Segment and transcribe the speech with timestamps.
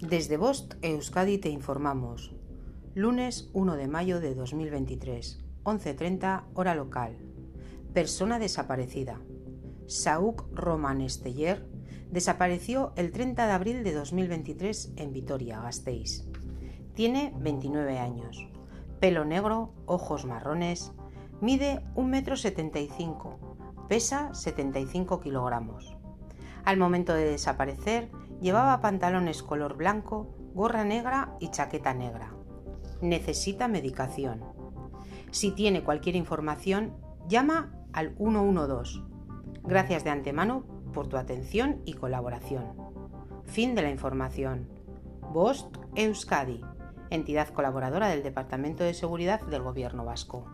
[0.00, 2.32] Desde Bost Euskadi te informamos.
[2.94, 7.18] Lunes 1 de mayo de 2023, 11.30 hora local.
[7.92, 9.20] Persona desaparecida.
[9.86, 11.66] Saúk Roman Esteller
[12.12, 16.28] desapareció el 30 de abril de 2023 en Vitoria, Gasteiz.
[16.94, 18.46] Tiene 29 años.
[19.00, 20.92] Pelo negro, ojos marrones,
[21.40, 25.96] mide 1,75 m, pesa 75 kilogramos.
[26.64, 28.10] Al momento de desaparecer,
[28.40, 32.34] llevaba pantalones color blanco, gorra negra y chaqueta negra.
[33.00, 34.44] Necesita medicación.
[35.30, 36.96] Si tiene cualquier información,
[37.28, 39.00] llama al 112.
[39.62, 42.64] Gracias de antemano por tu atención y colaboración.
[43.44, 44.68] Fin de la información.
[45.32, 46.62] Bost Euskadi,
[47.10, 50.46] entidad colaboradora del Departamento de Seguridad del Gobierno Vasco.